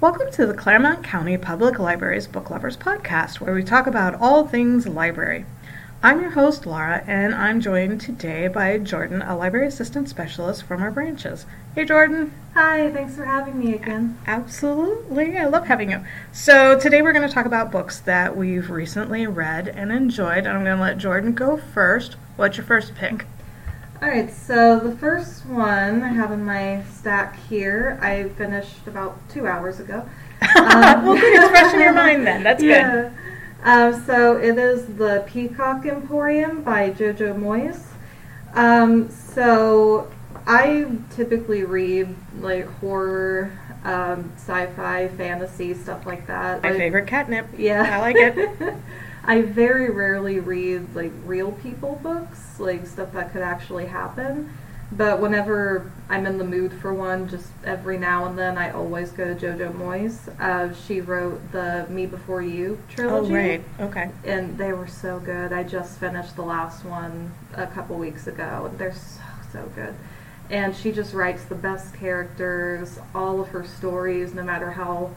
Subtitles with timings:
[0.00, 4.46] Welcome to the Clermont County Public Library's Book Lovers Podcast, where we talk about all
[4.46, 5.44] things library.
[6.02, 10.82] I'm your host, Laura, and I'm joined today by Jordan, a library assistant specialist from
[10.82, 11.44] our branches.
[11.74, 12.32] Hey, Jordan.
[12.54, 14.16] Hi, thanks for having me again.
[14.26, 16.02] Absolutely, I love having you.
[16.32, 20.46] So, today we're going to talk about books that we've recently read and enjoyed.
[20.46, 22.16] and I'm going to let Jordan go first.
[22.36, 23.26] What's your first pick?
[24.02, 29.18] All right, so the first one I have in my stack here, I finished about
[29.28, 30.08] two hours ago.
[30.40, 30.48] Um,
[31.04, 31.34] well, good.
[31.34, 32.42] It's fresh in your mind then.
[32.42, 32.90] That's yeah.
[32.90, 33.12] good.
[33.62, 37.82] Um, so it is the Peacock Emporium by Jojo Moyes.
[38.54, 40.10] Um, so
[40.46, 43.52] I typically read like horror,
[43.84, 46.62] um, sci-fi, fantasy, stuff like that.
[46.62, 47.48] My I- favorite catnip.
[47.54, 47.98] Yeah.
[47.98, 48.74] I like it.
[49.24, 54.52] I very rarely read like real people books, like stuff that could actually happen.
[54.92, 59.12] But whenever I'm in the mood for one, just every now and then, I always
[59.12, 60.28] go to Jojo Moyes.
[60.40, 63.32] Uh, she wrote the Me Before You trilogy.
[63.32, 63.64] Oh, right.
[63.78, 64.10] Okay.
[64.24, 65.52] And they were so good.
[65.52, 69.20] I just finished the last one a couple weeks ago, and they're so,
[69.52, 69.94] so good.
[70.50, 75.10] And she just writes the best characters, all of her stories, no matter how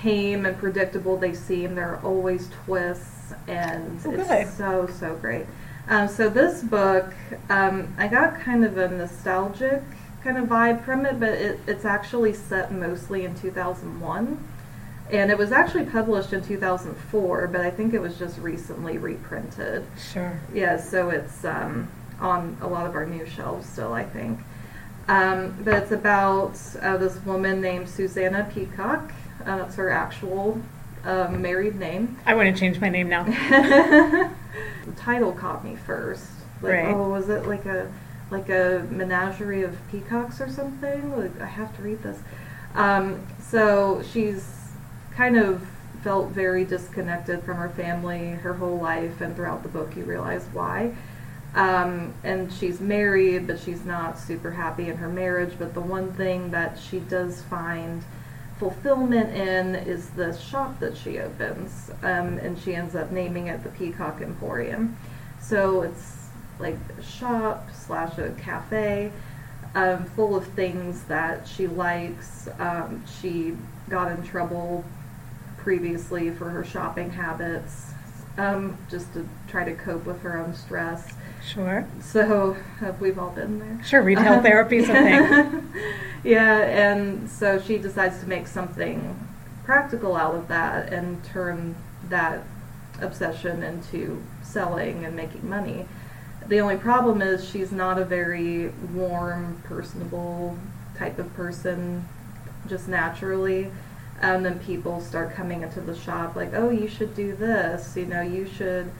[0.00, 5.46] tame and predictable they seem, there are always twists, and Oh, it's so, so great.
[5.88, 7.12] Um, so this book,
[7.48, 9.82] um, I got kind of a nostalgic
[10.22, 14.38] kind of vibe from it, but it, it's actually set mostly in 2001.
[15.10, 19.84] And it was actually published in 2004, but I think it was just recently reprinted.
[20.12, 20.38] Sure.
[20.54, 21.88] Yeah, so it's um,
[22.20, 24.38] on a lot of our new shelves still, I think.
[25.08, 29.12] Um, but it's about uh, this woman named Susanna Peacock.
[29.46, 30.60] Uh, that's her actual
[31.04, 32.18] uh, married name.
[32.26, 33.24] I want to change my name now.
[33.24, 34.30] the
[34.96, 36.26] title caught me first.
[36.62, 36.94] Like, Right.
[36.94, 37.90] oh, was it like a
[38.30, 41.16] like a menagerie of peacocks or something?
[41.16, 42.18] Like, I have to read this.
[42.76, 44.46] Um, so she's
[45.16, 45.66] kind of
[46.04, 50.46] felt very disconnected from her family her whole life, and throughout the book, you realize
[50.52, 50.94] why.
[51.54, 55.54] Um, and she's married, but she's not super happy in her marriage.
[55.58, 58.04] But the one thing that she does find
[58.60, 63.64] fulfillment in is the shop that she opens, um, and she ends up naming it
[63.64, 64.98] the Peacock Emporium.
[65.40, 66.28] So it's
[66.58, 69.10] like a shop slash a cafe,
[69.74, 72.48] um, full of things that she likes.
[72.58, 73.56] Um, she
[73.88, 74.84] got in trouble
[75.56, 77.94] previously for her shopping habits,
[78.40, 81.12] um, just to try to cope with her own stress.
[81.46, 81.86] Sure.
[82.00, 83.84] So uh, we've all been there.
[83.84, 85.72] Sure, retail Um, therapy's a thing.
[86.24, 89.28] yeah, and so she decides to make something
[89.64, 91.74] practical out of that and turn
[92.08, 92.42] that
[93.00, 95.86] obsession into selling and making money.
[96.46, 100.58] The only problem is she's not a very warm, personable
[100.96, 102.08] type of person,
[102.68, 103.70] just naturally.
[104.20, 107.96] And then people start coming into the shop like, oh, you should do this.
[107.96, 108.90] You know, you should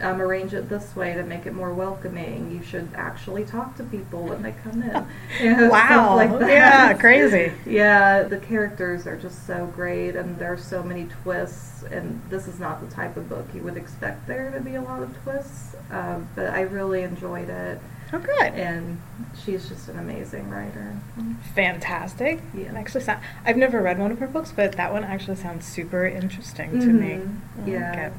[0.00, 2.50] um, arrange it this way to make it more welcoming.
[2.50, 5.06] You should actually talk to people when they come in.
[5.40, 6.16] You know, wow.
[6.16, 6.30] like.
[6.48, 7.52] Yeah, crazy.
[7.66, 11.82] Yeah, the characters are just so great, and there are so many twists.
[11.84, 14.82] And this is not the type of book you would expect there to be a
[14.82, 15.76] lot of twists.
[15.90, 17.80] Um, but I really enjoyed it,
[18.12, 18.52] Oh, good.
[18.54, 19.00] and
[19.44, 20.94] she's just an amazing writer.
[21.54, 22.40] Fantastic.
[22.54, 22.66] Yeah.
[22.70, 25.66] It Actually, sound, I've never read one of her books, but that one actually sounds
[25.66, 27.20] super interesting to me.
[27.20, 27.36] Mhm.
[27.66, 28.02] I Yeah.
[28.04, 28.12] like.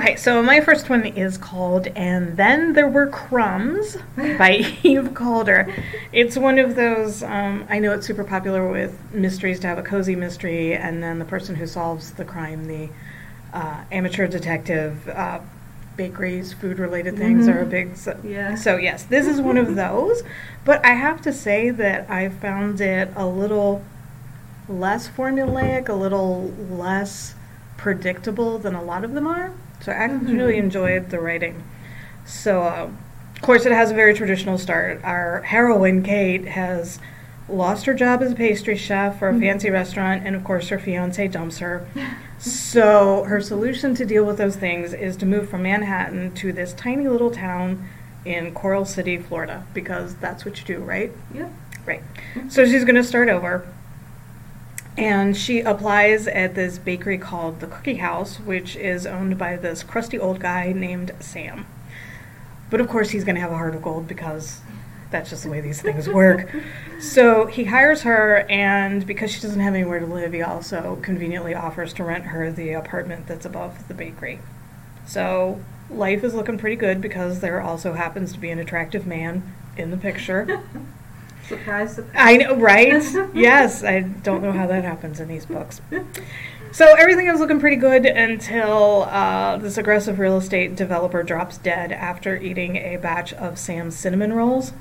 [0.00, 5.72] Okay, so my first one is called And Then There Were Crumbs by Eve Calder.
[6.12, 9.82] It's one of those, um, I know it's super popular with mysteries to have a
[9.82, 12.90] cozy mystery, and then the person who solves the crime, the
[13.52, 15.40] uh, amateur detective, uh,
[15.96, 17.70] bakeries, food related things are a Mhm.
[17.70, 17.96] big.
[17.96, 18.54] So, Yeah.
[18.54, 20.22] so, yes, this is one of those,
[20.64, 23.82] but I have to say that I found it a little
[24.68, 27.34] less formulaic, a little less
[27.76, 29.50] predictable than a lot of them are.
[29.80, 30.64] So I actually really Mhm.
[30.64, 31.62] enjoyed the writing.
[32.24, 32.86] So, uh,
[33.34, 35.00] of course, it has a very traditional start.
[35.02, 37.00] Our heroine, Kate, has
[37.48, 39.40] lost her job as a pastry chef for a Mhm.
[39.40, 41.84] fancy restaurant, and of course, her fiance dumps her.
[42.38, 46.72] So, her solution to deal with those things is to move from Manhattan to this
[46.72, 47.84] tiny little town
[48.24, 51.12] in Coral City, Florida, because that's what you do, right?
[51.34, 51.50] Yep.
[51.84, 52.02] Right.
[52.48, 53.64] So she's going to start over.
[54.96, 59.82] And she applies at this bakery called the Cookie House, which is owned by this
[59.82, 61.66] crusty old guy named Sam.
[62.70, 64.60] But of course, he's going to have a heart of gold because
[65.12, 66.50] that's just the way these things work.
[66.98, 71.54] So he hires her, and because she doesn't have anywhere to live, he also conveniently
[71.54, 74.40] offers to rent her the apartment that's above the bakery.
[75.06, 75.60] So
[75.90, 79.90] life is looking pretty good because there also happens to be an attractive man in
[79.90, 80.62] the picture.
[81.48, 82.14] Surprise, surprise.
[82.16, 83.02] I know, right?
[83.34, 85.80] yes, I don't know how that happens in these books.
[86.72, 91.92] So everything is looking pretty good until uh, this aggressive real estate developer drops dead
[91.92, 94.72] after eating a batch of Sam's cinnamon rolls.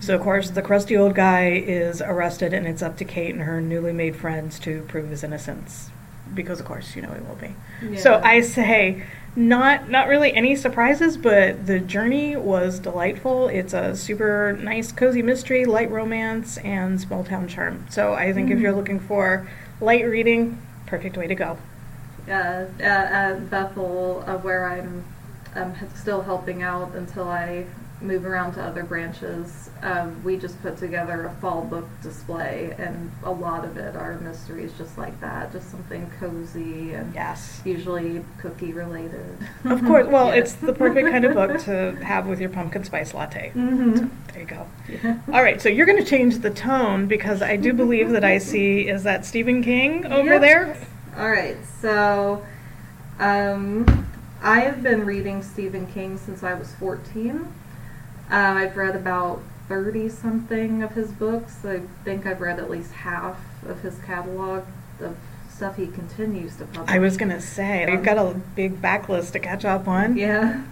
[0.00, 3.42] So of course the crusty old guy is arrested, and it's up to Kate and
[3.44, 5.90] her newly made friends to prove his innocence,
[6.34, 7.54] because of course you know he will be.
[7.96, 9.02] So I say,
[9.36, 13.48] not not really any surprises, but the journey was delightful.
[13.48, 17.84] It's a super nice, cozy mystery, light romance, and small town charm.
[17.90, 18.76] So I think if you're Mhm.
[18.76, 19.46] looking for
[19.80, 21.58] light reading, perfect way to go.
[22.28, 25.02] uh, at, at Bethel, uh, where I'm
[25.56, 27.64] um, still helping out until I
[28.00, 29.70] move around to other branches.
[29.82, 34.18] Um, we just put together a fall book display, and a lot of it are
[34.18, 37.60] mysteries just like that, just something cozy and Yes.
[37.64, 39.36] usually cookie related.
[39.64, 40.06] Of course.
[40.06, 40.34] Well, Yeah.
[40.40, 43.50] it's the perfect kind of book to have with your pumpkin spice latte.
[43.56, 44.10] Mhm.
[44.32, 44.66] There you go.
[44.88, 45.16] Yeah.
[45.32, 48.38] All right, so you're going to change the tone because I do believe that I
[48.52, 50.40] see is that Stephen King over Yep.
[50.40, 50.76] there.
[51.16, 52.44] All right, so
[53.18, 54.06] um,
[54.40, 57.46] I have been reading Stephen King since I was 14.
[58.30, 61.64] Uh, I've read about 30 something of his books.
[61.64, 64.64] I think I've read at least half of his catalog
[65.00, 65.16] of
[65.50, 66.88] stuff he continues to publish.
[66.88, 70.16] I was going to say you've got a big backlist to catch up on.
[70.16, 70.62] Yeah.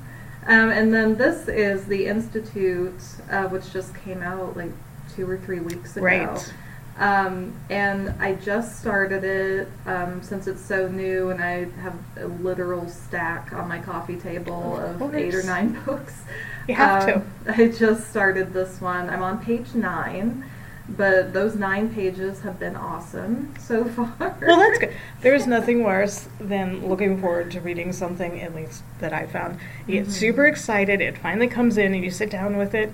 [0.46, 4.70] Um, and then this is The Institute, uh, which just came out like
[5.14, 6.06] two or three weeks ago.
[6.06, 6.54] Right.
[6.98, 12.26] Um, and I just started it um, since it's so new, and I have a
[12.26, 16.22] literal stack on my coffee table Of of eight or nine books.
[16.66, 19.10] You have Um, I just started this one.
[19.10, 20.44] I'm on page nine,
[20.88, 24.14] but those nine pages have been awesome so far.
[24.40, 24.94] Well, that's good.
[25.20, 29.58] There's nothing worse than looking forward to reading something, at least that I found.
[29.86, 30.12] You get Mhm.
[30.12, 32.90] super excited, it finally comes in, and you sit down with it,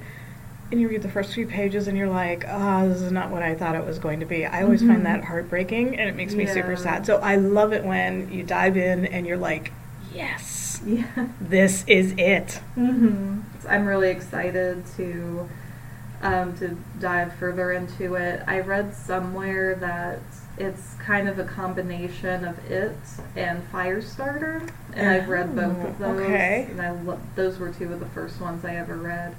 [0.73, 3.43] and you read the first few pages, and you're like, oh, this is not what
[3.43, 4.47] I thought it was going to be.
[4.47, 4.89] I always Mhm.
[4.89, 7.05] find that heartbreaking, and it makes me super sad.
[7.05, 9.71] So I love it when you dive in and you're like,
[10.15, 11.05] yes, Yeah.
[11.41, 12.61] this is it.
[12.75, 15.49] hmm I'm really excited to
[16.23, 18.43] um, to dive further into it.
[18.47, 20.21] I read somewhere that
[20.57, 22.97] it's kind of a combination of it
[23.35, 26.21] and Firestarter, and I've read both of Oh, those.
[26.21, 26.69] okay.
[26.71, 29.35] And I lo- those were two of the first ones I ever read.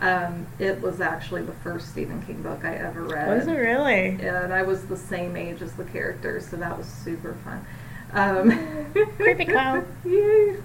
[0.00, 3.28] Um, it was actually the first Stephen King book I ever read.
[3.28, 4.18] Was it really?
[4.20, 7.66] And I was the same age as the characters, so that was super fun.
[8.12, 9.86] Um, Creepy clown.
[10.04, 10.56] Yay.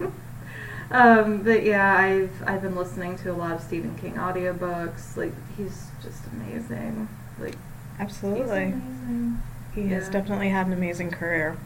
[0.92, 5.18] Um, but yeah, I've I've been listening to a lot of Stephen King audiobooks.
[5.18, 7.10] Like he's just amazing.
[7.40, 8.64] Like he's Absolutely.
[8.64, 9.42] amazing.
[9.74, 11.58] He has definitely had an amazing career.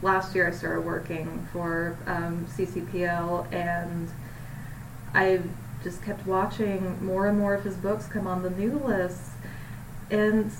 [0.00, 4.08] Last year I started working for um, CCPL and
[5.12, 5.40] I
[5.82, 9.30] just kept watching more and more of his books come on the new list,
[10.10, 10.50] and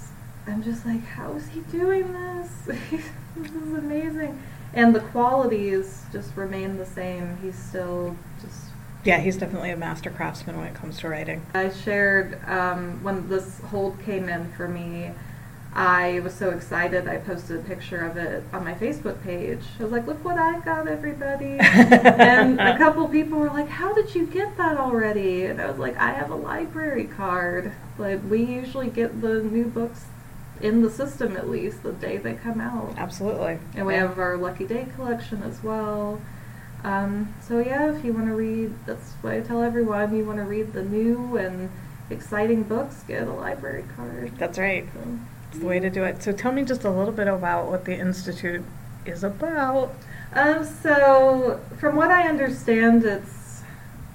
[0.46, 2.50] I'm just like, how is he doing this?
[3.36, 4.40] this is amazing.
[4.72, 7.38] And the qualities just remain the same.
[7.42, 8.64] He's still just.
[9.04, 11.44] Yeah, he's definitely a master craftsman when it comes to writing.
[11.54, 15.12] I shared um, when this hold came in for me.
[15.78, 17.06] I was so excited.
[17.06, 19.60] I posted a picture of it on my Facebook page.
[19.78, 23.94] I was like, "Look what I got, everybody!" and a couple people were like, "How
[23.94, 27.70] did you get that already?" And I was like, "I have a library card.
[27.96, 30.06] Like we usually get the new books
[30.60, 33.60] in the system at least the day they come out." Absolutely.
[33.76, 36.20] And we have our Lucky Day collection as well.
[36.82, 40.16] Um, so yeah, if you want to read, that's what I tell everyone.
[40.16, 41.70] You want to read the new and
[42.10, 44.32] exciting books, get a library card.
[44.38, 44.84] That's right.
[44.92, 45.18] So,
[45.52, 46.22] the way to do it.
[46.22, 48.64] So tell me just a little bit about what the Institute
[49.06, 49.94] is about.
[50.34, 53.62] Um, so from what I understand, it's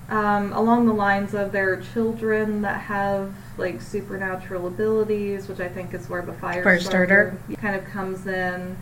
[0.09, 5.69] um, along the lines of there are children that have like supernatural abilities, which I
[5.69, 6.85] think is where the fire Firestarter.
[6.85, 8.77] starter kind of comes in.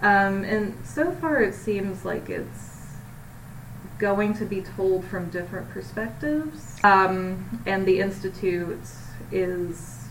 [0.00, 2.72] Um, and so far, it seems like it's
[3.98, 6.78] going to be told from different perspectives.
[6.82, 8.80] Um, and the institute
[9.30, 10.06] is,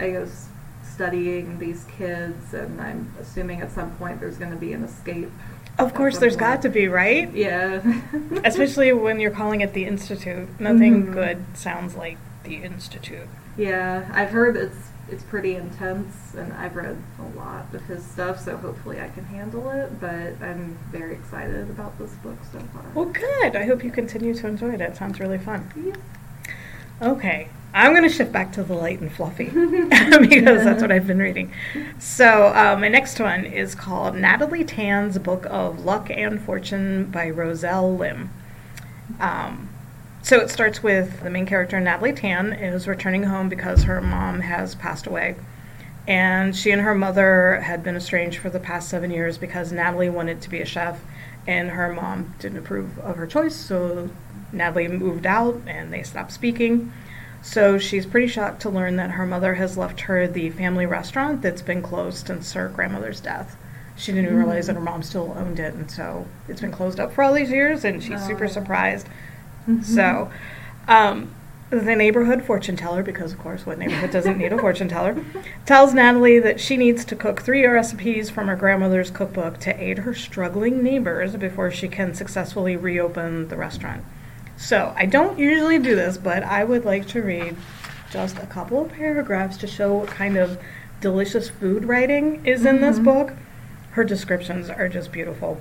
[0.00, 0.48] I guess,
[0.96, 5.30] studying these kids, and I'm assuming at some point there's going to be an escape.
[5.78, 6.40] Of course, there's point.
[6.40, 7.30] got to be, right?
[7.34, 7.82] Yeah.
[8.44, 10.48] Especially when you're calling it the Institute.
[10.58, 11.12] Nothing Mhm.
[11.12, 13.28] good sounds like the Institute.
[13.58, 14.76] Yeah, I've heard it's
[15.08, 19.24] it's pretty intense, and I've read a lot of his stuff, so hopefully I can
[19.26, 20.00] handle it.
[20.00, 22.82] But I'm very excited about this book so far.
[22.94, 23.54] Well, good.
[23.54, 24.80] I hope you continue to enjoy it.
[24.80, 25.70] It sounds really fun.
[25.76, 25.94] Yeah.
[27.02, 31.06] Okay, I'm going to shift back to the light and fluffy because that's what I've
[31.06, 31.52] been reading.
[31.98, 37.28] So, uh, my next one is called Natalie Tan's Book of Luck and Fortune by
[37.28, 38.30] Roselle Lim.
[39.20, 39.68] Um,
[40.22, 44.40] So it starts with the main character, Natalie Tan, is returning home because her mom
[44.40, 45.36] has passed away.
[46.08, 50.08] And she and her mother had been estranged for the past seven years because Natalie
[50.08, 51.00] wanted to be a chef
[51.46, 53.54] and her mom didn't approve of her choice.
[53.54, 54.08] So
[54.50, 56.90] Natalie moved out and they stopped speaking.
[57.46, 61.42] So she's pretty shocked to learn that her mother has left her the family restaurant
[61.42, 63.56] that's been closed since her grandmother's death.
[63.96, 66.98] She didn't even realize that her mom still owned it, and so it's been closed
[66.98, 68.48] up for all these years, and she's super Oh.
[68.48, 69.08] surprised.
[69.68, 69.84] Mhm.
[69.84, 70.28] So,
[70.88, 71.30] um,
[71.70, 75.14] the neighborhood fortune teller, because of course, what neighborhood doesn't need a fortune teller,
[75.66, 79.98] tells Natalie that she needs to cook three recipes from her grandmother's cookbook to aid
[79.98, 84.02] her struggling neighbors before she can successfully reopen the restaurant.
[84.56, 87.56] So, I don't usually do this, but I would like to read
[88.10, 90.58] just a couple of paragraphs to show what kind of
[91.00, 93.04] delicious food writing is in this Mhm.
[93.04, 93.32] book.
[93.92, 95.60] Her descriptions are just beautiful.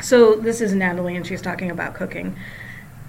[0.00, 2.36] So, this is Natalie, and she's talking about cooking.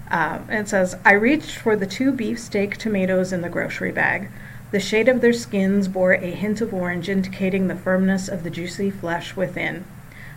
[0.09, 4.29] Um, and it says, I reached for the two beefsteak tomatoes in the grocery bag.
[4.71, 8.49] The shade of their skins bore a hint of orange, indicating the firmness of the
[8.49, 9.85] juicy flesh within.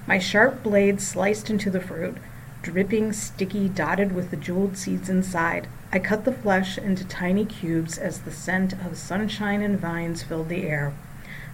[0.07, 2.19] My sharp blade sliced into the fruit,
[2.63, 5.67] dripping, sticky, dotted with the jeweled seeds inside.
[5.93, 10.49] I cut the flesh into tiny cubes as the scent of sunshine and vines filled
[10.49, 10.95] the air.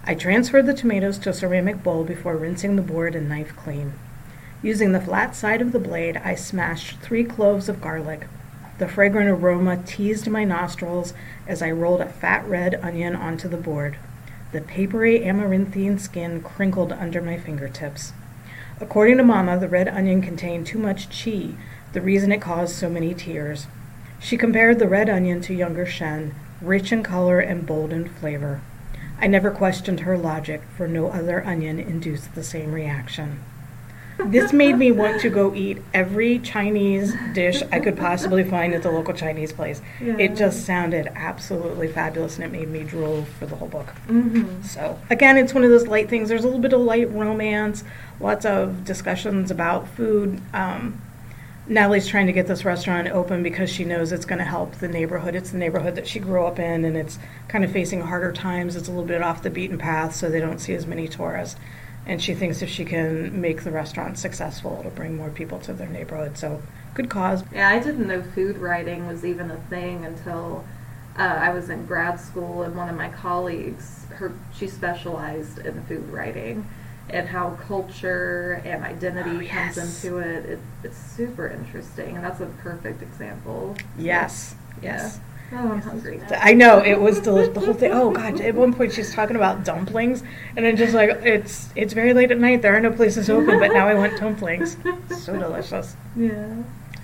[0.05, 3.95] I transferred the tomatoes to a ceramic bowl before rinsing the board and knife clean.
[4.63, 8.27] Using the flat side of the blade, I smashed three cloves of garlic.
[8.79, 11.15] The fragrant aroma teased my nostrils
[11.47, 13.97] as I rolled a fat red onion onto the board.
[14.53, 18.13] The papery amaranthine skin crinkled under my fingertips.
[18.81, 21.51] According to Mama, the red onion contained too much chi,
[21.93, 23.67] the reason it caused so many tears.
[24.21, 28.61] She compared the red onion to younger Shen, rich in color and bold in flavor.
[29.21, 33.41] I never questioned her logic, for no other onion induced the same reaction.
[34.25, 38.83] This made me want to go eat every Chinese dish I could possibly find at
[38.83, 39.81] the local Chinese place.
[40.03, 40.17] Yeah.
[40.19, 43.95] It just sounded absolutely fabulous and it made me drool for the whole book.
[44.09, 44.65] Mhm.
[44.65, 46.29] So, again, it's one of those light things.
[46.29, 47.85] There's a little bit of light romance,
[48.21, 50.41] lots of discussions about food.
[50.53, 51.01] Um,
[51.69, 54.89] Natalie's trying to get this restaurant open because she knows it's going to help the
[54.89, 55.35] neighborhood.
[55.35, 58.75] It's the neighborhood that she grew up in, and it's kind of facing harder times.
[58.75, 61.57] It's a little bit off the beaten path, so they don't see as many tourists.
[62.09, 65.75] And she thinks if she can make the restaurant successful, it'll bring more people to
[65.75, 66.39] their neighborhood.
[66.39, 66.63] So,
[66.95, 67.45] good cause.
[67.53, 70.65] Yeah, I didn't know food writing was even a thing until
[71.19, 75.85] uh, I was in grad school, and one of my colleagues, her, she specialized in
[75.85, 76.67] food writing
[77.11, 80.45] and how culture and identity Oh, comes into it.
[80.47, 80.59] it.
[80.85, 83.77] It's super interesting, and that's a perfect example.
[83.99, 84.55] Yes.
[84.83, 85.11] Yeah.
[85.51, 86.21] Oh, I'm hungry.
[86.31, 87.55] I know it was delicious.
[87.55, 87.91] The whole thing.
[87.93, 88.41] Oh god!
[88.41, 90.23] At one point, she's talking about dumplings,
[90.57, 92.61] and I'm just like, it's it's very late at night.
[92.61, 94.77] There are no places open, but now I want dumplings.
[95.17, 95.97] So delicious.
[96.17, 96.55] Yeah.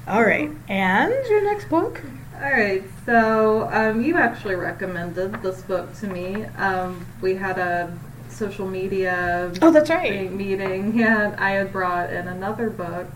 [0.07, 2.03] All right, and your next book?
[2.35, 6.45] All right, so um, you actually recommended this book to me.
[6.59, 7.97] Um, we had a
[8.29, 10.31] social media Oh, that's right.
[10.31, 13.07] meeting, yeah, and I had brought in another book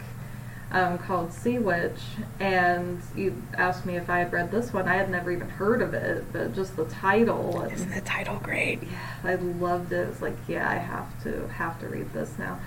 [0.70, 1.98] um, called Sea Witch,
[2.40, 4.86] and you asked me if I had read this one.
[4.86, 7.60] I had never even heard of it, but just the title.
[7.62, 8.82] and- Isn't the title great?
[8.82, 10.08] yeah, I loved it.
[10.08, 12.58] It's like, yeah, I have to have to read this now.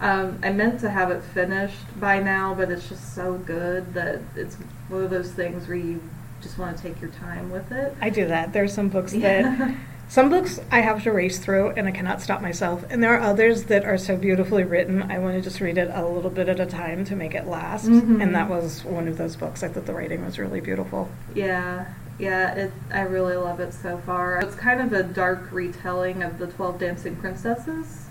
[0.00, 4.20] Um, I meant to have it finished by now, but it's just so good that
[4.36, 4.56] it's
[4.88, 6.00] one of those things where you
[6.40, 7.94] just want to take your time with it.
[8.00, 8.52] I do that.
[8.54, 9.74] There's some books that.
[10.10, 12.84] some books I have to race through, and I cannot stop myself.
[12.90, 15.88] And there are others that are so beautifully written, I want to just read it
[15.92, 17.86] a little bit at a time to make it last.
[17.86, 18.20] Mhm.
[18.20, 19.62] And that was one of those books.
[19.62, 21.08] I thought the writing was really beautiful.
[21.32, 21.84] Yeah,
[22.18, 24.38] yeah, it, I really love it so far.
[24.38, 28.06] It's kind of a dark retelling of the Twelve Dancing Princesses,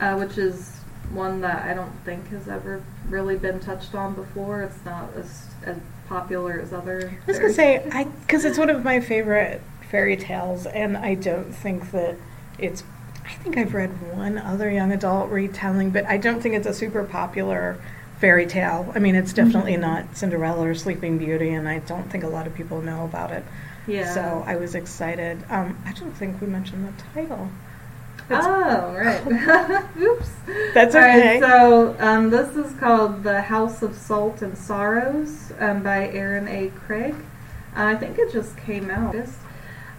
[0.00, 0.72] uh, which is
[1.12, 4.62] one that I don't think has ever really been touched on before.
[4.62, 5.76] It's not as, as
[6.08, 7.12] popular as other.
[7.12, 11.14] I was gonna say, I because it's one of my favorite fairy tales, and I
[11.14, 12.16] don't think that
[12.58, 12.82] it's.
[13.24, 16.72] I think I've read one other young adult retelling, but I don't think it's a
[16.72, 17.76] super popular
[18.20, 18.90] fairy tale.
[18.94, 19.80] I mean, it's definitely Mhm.
[19.80, 23.30] not Cinderella or Sleeping Beauty, and I don't think a lot of people know about
[23.30, 23.44] it.
[23.86, 24.12] yeah.
[24.12, 25.42] So I was excited.
[25.50, 27.48] Um, I don't think we mentioned the title.
[28.30, 29.82] It's- Oh, right.
[29.98, 30.30] Oops.
[30.74, 31.40] That's All right, okay.
[31.40, 36.68] so um, this is called The House of Salt and Sorrows um, by Erin A.
[36.86, 37.14] Craig.
[37.76, 39.14] Uh, I think it just came out.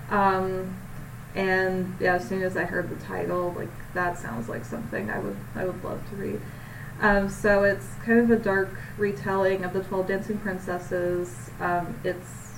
[0.10, 0.76] Um,
[1.36, 5.20] and yeah, as soon as I heard the title, like that sounds like something I
[5.20, 6.42] would I would love to read.
[7.02, 11.50] Um, so it's kind of a dark retelling of the Twelve Dancing Princesses.
[11.60, 12.54] Um, it's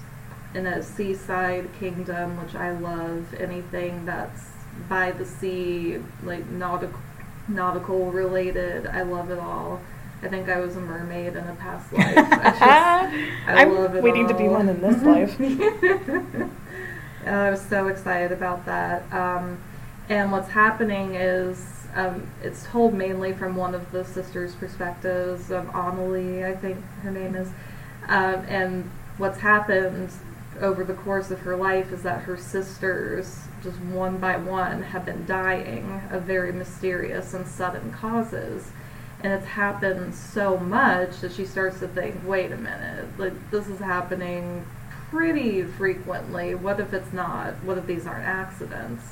[0.53, 3.33] in a seaside kingdom, which I love.
[3.35, 4.41] Anything that's
[4.89, 6.99] by the sea, like nautical,
[7.47, 9.81] nautical related, I love it all.
[10.23, 12.15] I think I was a mermaid in a past life.
[12.15, 16.51] I just, I I'm love it waiting to be one in this life.
[17.25, 19.11] I was so excited about that.
[19.13, 19.61] Um,
[20.09, 25.67] and what's happening is um, it's told mainly from one of the sisters' perspectives of
[25.69, 27.49] Amelie, I think her name is.
[28.07, 30.09] Um, and what's happened
[30.59, 35.05] over the course of her life is that her sisters, just one by one, have
[35.05, 38.71] been dying of very mysterious and sudden causes.
[39.23, 43.67] And it's happened so much that she starts to think, wait a minute, like this
[43.67, 44.65] is happening
[45.11, 46.55] pretty frequently.
[46.55, 47.53] What if it's not?
[47.63, 49.03] What if these aren't accidents?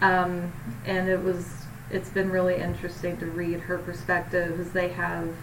[0.00, 0.52] Um,
[0.86, 5.34] and it was, it's been really interesting to read her perspective as they have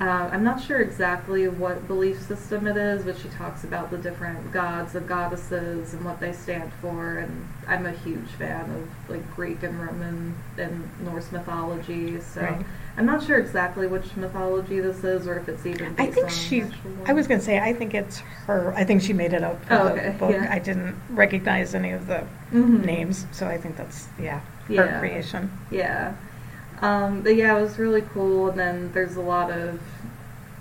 [0.00, 3.98] uh, I'm not sure exactly what belief system it is, but she talks about the
[3.98, 7.18] different gods and goddesses and what they stand for.
[7.18, 12.64] And I'm a huge fan of like Greek and Roman and Norse mythology, so Right.
[13.00, 15.94] I'm not sure exactly which mythology this is, or if it's even.
[15.98, 16.64] I think on she.
[17.06, 18.74] I was going to say I think it's her.
[18.76, 20.32] I think she made it up for Oh, the okay, book.
[20.32, 20.48] yeah.
[20.50, 22.84] I didn't recognize any of the Mhm.
[22.84, 24.98] names, so I think that's yeah her Yeah.
[24.98, 25.50] creation.
[25.70, 26.12] Yeah.
[26.82, 28.50] Um, but yeah, it was really cool.
[28.50, 29.80] And then there's a lot of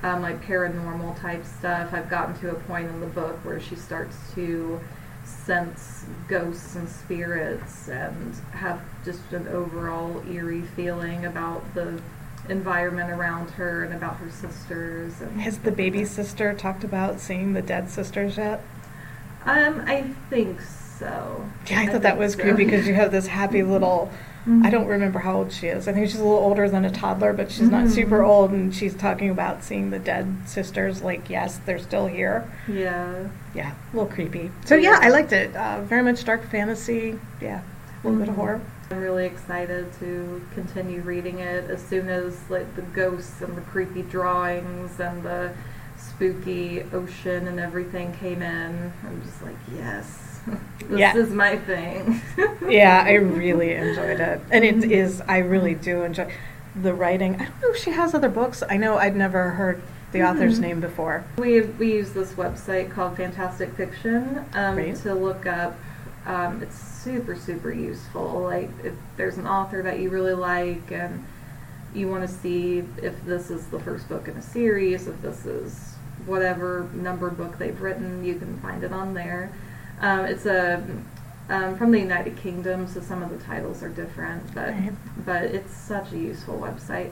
[0.02, 1.90] um, like paranormal type stuff.
[1.94, 4.80] I've gotten to a point in the book where she starts to
[5.26, 12.00] sense ghosts and spirits and have just an overall eerie feeling about the
[12.50, 15.22] environment around her and about her sisters.
[15.22, 18.62] And Has the baby sister talked about seeing the dead sisters yet?
[19.46, 21.50] Um, I think so.
[21.68, 22.42] Yeah, I thought that was so.
[22.42, 24.12] creepy because you have this happy little.
[24.48, 24.66] Mhm.
[24.66, 25.88] I don't remember how old she is.
[25.88, 27.92] I think she's a little older than a toddler, but she's not Mhm.
[27.92, 31.02] super old, and she's talking about seeing the dead sisters.
[31.02, 32.46] Like, yes, they're still here.
[32.68, 33.26] Yeah.
[33.54, 34.50] Yeah, a little creepy.
[34.66, 35.56] So yeah, I liked it.
[35.56, 37.20] Uh, very much dark fantasy.
[37.42, 37.62] Yeah,
[38.04, 38.38] a little bit of Mhm.
[38.38, 38.62] horror.
[38.92, 43.62] I'm really excited to continue reading it as soon as like the ghosts and the
[43.62, 45.52] creepy drawings and the
[45.96, 48.92] spooky ocean and everything came in.
[49.06, 50.40] I'm just like, yes,
[50.88, 51.16] this Yeah.
[51.16, 52.20] is my thing.
[52.68, 55.22] Yeah, I really enjoyed it, and it is.
[55.28, 56.32] I really do enjoy
[56.80, 57.36] the writing.
[57.36, 58.62] I don't know if she has other books.
[58.70, 60.62] I know I'd never heard the author's Mhm.
[60.62, 61.24] name before.
[61.38, 64.96] We we use this website called Fantastic Fiction um, Great.
[64.98, 65.76] to look up.
[66.30, 68.42] Um, it's super super useful.
[68.42, 71.26] Like if there's an author that you really like and
[71.94, 75.46] you want to see if this is the first book in a series, if this
[75.48, 75.96] is
[76.28, 79.52] whatever number book they've written, you can find it on there.
[80.02, 80.86] Um, it's a
[81.50, 84.92] um, from the United Kingdom, so some of the titles are different, but Right.
[85.26, 87.12] but it's such a useful website,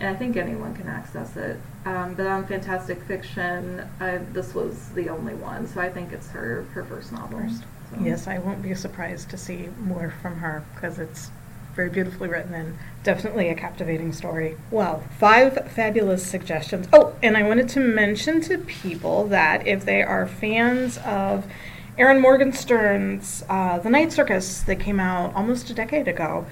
[0.00, 1.58] and I think anyone can access it.
[1.84, 6.28] Um, but on Fantastic Fiction, I, this was the only one, so I think it's
[6.30, 7.40] her her first novel.
[7.40, 7.64] First.
[7.90, 8.00] So.
[8.00, 11.30] Yes, I won't be surprised to see more from her because it's
[11.76, 14.56] very beautifully written and definitely a captivating story.
[14.70, 16.88] Well, five fabulous suggestions.
[16.92, 21.46] Oh, and I wanted to mention to people that if they are fans of
[21.98, 26.46] Erin Morgenstern's uh, The Night Circus that came out almost a decade ago,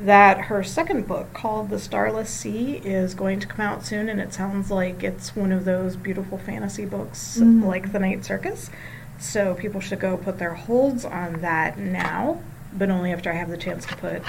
[0.00, 4.20] that her second book called The Starless Sea is going to come out soon, and
[4.20, 7.64] it sounds like it's one of those beautiful fantasy books Mhm.
[7.64, 8.70] like The Night Circus.
[9.18, 12.40] So people should go put their holds on that now,
[12.72, 14.22] but only after I have the chance to put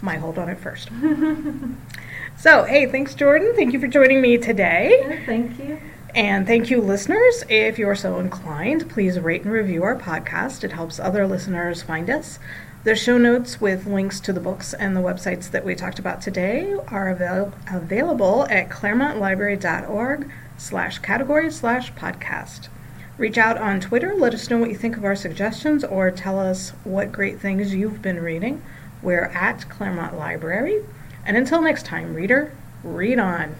[0.00, 0.90] my hold on it first.
[2.36, 3.52] So, hey, thanks, Jordan.
[3.54, 4.98] Thank you for joining me today.
[5.06, 5.78] Yeah, thank you.
[6.14, 7.44] And thank you, listeners.
[7.50, 10.64] If you are so inclined, please rate and review our podcast.
[10.64, 12.38] It helps other listeners find us.
[12.82, 16.22] The show notes with links to the books and the websites that we talked about
[16.22, 22.68] today are avail- available at clermontlibrary.org slash category slash podcast.
[23.18, 26.38] Reach out on Twitter, let us know what you think of our suggestions, or tell
[26.38, 28.62] us what great things you've been reading.
[29.02, 30.82] We're at Clermont Library.
[31.26, 33.56] And until next time, reader, read on.